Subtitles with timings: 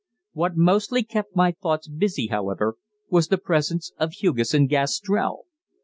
[0.33, 2.75] What mostly kept my thoughts busy, however,
[3.11, 5.45] was the presence of Hugesson Gastrell.